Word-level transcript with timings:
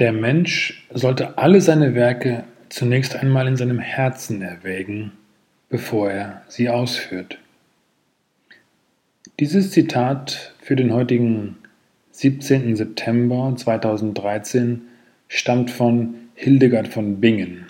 Der 0.00 0.12
Mensch 0.12 0.82
sollte 0.94 1.36
alle 1.36 1.60
seine 1.60 1.94
Werke 1.94 2.44
zunächst 2.70 3.16
einmal 3.16 3.46
in 3.46 3.56
seinem 3.56 3.80
Herzen 3.80 4.40
erwägen, 4.40 5.12
bevor 5.68 6.10
er 6.10 6.42
sie 6.48 6.70
ausführt. 6.70 7.36
Dieses 9.40 9.72
Zitat 9.72 10.54
für 10.58 10.74
den 10.74 10.94
heutigen 10.94 11.58
17. 12.12 12.76
September 12.76 13.52
2013 13.54 14.80
stammt 15.28 15.70
von 15.70 16.14
Hildegard 16.34 16.88
von 16.88 17.20
Bingen. 17.20 17.66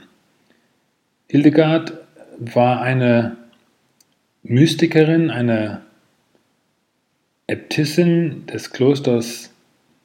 Hildegard 1.28 1.94
war 2.38 2.80
eine 2.80 3.38
Mystikerin, 4.44 5.30
eine 5.30 5.82
Äbtissin 7.48 8.46
des 8.46 8.70
Klosters 8.70 9.52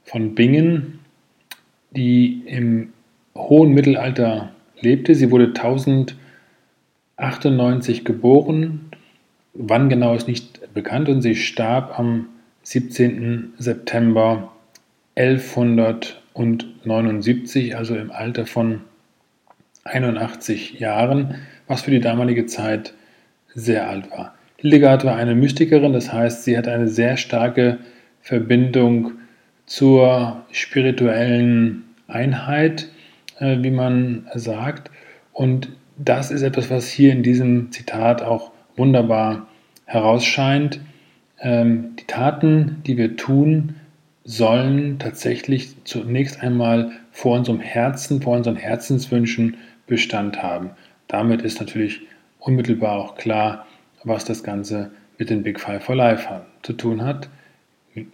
von 0.05 0.33
Bingen, 0.33 1.04
die 1.95 2.43
im 2.45 2.89
hohen 3.35 3.73
Mittelalter 3.73 4.51
lebte. 4.79 5.15
Sie 5.15 5.31
wurde 5.31 5.47
1098 5.47 8.05
geboren. 8.05 8.91
Wann 9.53 9.89
genau 9.89 10.13
ist 10.15 10.27
nicht 10.27 10.73
bekannt 10.73 11.09
und 11.09 11.21
sie 11.21 11.35
starb 11.35 11.97
am 11.97 12.27
17. 12.63 13.53
September 13.57 14.51
1179, 15.15 17.77
also 17.77 17.95
im 17.95 18.11
Alter 18.11 18.45
von 18.45 18.81
81 19.85 20.79
Jahren, 20.79 21.35
was 21.67 21.83
für 21.83 21.91
die 21.91 22.01
damalige 22.01 22.47
Zeit 22.47 22.93
sehr 23.53 23.87
alt 23.87 24.11
war. 24.11 24.33
Hildegard 24.57 25.05
war 25.05 25.15
eine 25.15 25.35
Mystikerin, 25.35 25.93
das 25.93 26.11
heißt, 26.11 26.43
sie 26.43 26.57
hat 26.57 26.67
eine 26.67 26.87
sehr 26.87 27.17
starke 27.17 27.77
Verbindung 28.21 29.11
zur 29.65 30.43
spirituellen 30.51 31.84
Einheit, 32.07 32.89
äh, 33.39 33.57
wie 33.61 33.71
man 33.71 34.27
sagt. 34.33 34.91
Und 35.33 35.69
das 35.97 36.31
ist 36.31 36.41
etwas, 36.41 36.69
was 36.69 36.87
hier 36.89 37.11
in 37.11 37.23
diesem 37.23 37.71
Zitat 37.71 38.21
auch 38.21 38.51
wunderbar 38.75 39.47
herausscheint. 39.85 40.79
Ähm, 41.39 41.95
die 41.99 42.05
Taten, 42.05 42.81
die 42.85 42.97
wir 42.97 43.15
tun, 43.15 43.75
sollen 44.23 44.97
tatsächlich 44.97 45.75
zunächst 45.83 46.41
einmal 46.41 46.91
vor 47.11 47.37
unserem 47.37 47.59
Herzen, 47.59 48.21
vor 48.21 48.35
unseren 48.35 48.55
Herzenswünschen 48.55 49.57
Bestand 49.87 50.41
haben. 50.41 50.71
Damit 51.07 51.43
ist 51.43 51.59
natürlich 51.59 52.01
unmittelbar 52.39 52.93
auch 52.97 53.15
klar, 53.15 53.67
was 54.03 54.25
das 54.25 54.43
Ganze 54.43 54.91
mit 55.17 55.29
den 55.29 55.43
Big 55.43 55.59
Five 55.59 55.83
for 55.83 55.95
Life 55.95 56.27
zu 56.63 56.73
tun 56.73 57.03
hat. 57.03 57.29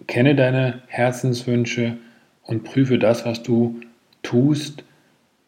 Kenne 0.08 0.36
deine 0.36 0.82
Herzenswünsche 0.88 1.98
und 2.44 2.64
prüfe 2.64 2.98
das, 3.00 3.26
was 3.26 3.44
du 3.44 3.80
tust 4.24 4.84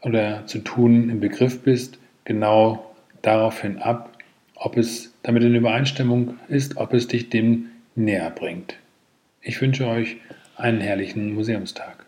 oder 0.02 0.46
zu 0.48 0.60
tun 0.60 1.10
im 1.10 1.20
Begriff 1.20 1.62
bist, 1.62 1.98
genau 2.26 2.94
daraufhin 3.22 3.78
ab, 3.80 4.18
ob 4.56 4.78
es 4.78 5.14
damit 5.24 5.44
in 5.44 5.56
Übereinstimmung 5.56 6.38
ist, 6.48 6.78
ob 6.78 6.94
es 6.94 7.08
dich 7.08 7.30
dem 7.30 7.70
näher 7.96 8.30
bringt. 8.30 8.78
Ich 9.42 9.60
wünsche 9.62 9.88
euch 9.88 10.18
einen 10.56 10.82
herrlichen 10.82 11.34
Museumstag. 11.34 12.06